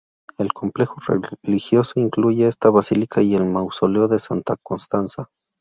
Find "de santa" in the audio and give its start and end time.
4.07-4.55